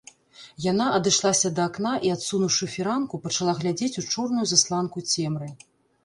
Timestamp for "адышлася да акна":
0.99-1.91